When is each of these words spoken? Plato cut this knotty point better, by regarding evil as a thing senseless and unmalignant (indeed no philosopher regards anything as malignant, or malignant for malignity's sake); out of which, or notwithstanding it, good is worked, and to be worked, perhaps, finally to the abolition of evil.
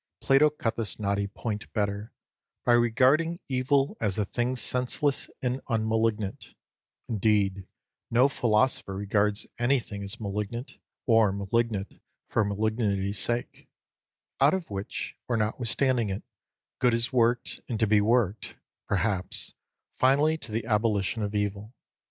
Plato 0.19 0.49
cut 0.49 0.77
this 0.77 0.99
knotty 0.99 1.27
point 1.27 1.71
better, 1.73 2.11
by 2.65 2.73
regarding 2.73 3.39
evil 3.47 3.97
as 4.01 4.17
a 4.17 4.25
thing 4.25 4.55
senseless 4.55 5.29
and 5.43 5.61
unmalignant 5.67 6.55
(indeed 7.07 7.67
no 8.09 8.27
philosopher 8.27 8.95
regards 8.95 9.45
anything 9.59 10.01
as 10.01 10.19
malignant, 10.19 10.79
or 11.05 11.31
malignant 11.31 12.01
for 12.29 12.43
malignity's 12.43 13.19
sake); 13.19 13.67
out 14.39 14.55
of 14.55 14.71
which, 14.71 15.15
or 15.27 15.37
notwithstanding 15.37 16.09
it, 16.09 16.23
good 16.79 16.95
is 16.95 17.13
worked, 17.13 17.61
and 17.69 17.79
to 17.79 17.85
be 17.85 18.01
worked, 18.01 18.55
perhaps, 18.87 19.53
finally 19.99 20.35
to 20.35 20.51
the 20.51 20.65
abolition 20.65 21.21
of 21.21 21.35
evil. 21.35 21.75